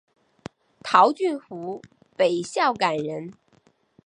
[0.83, 1.79] 陶峻湖
[2.17, 3.31] 北孝感人。